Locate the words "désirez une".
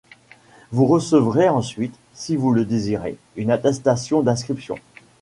2.65-3.51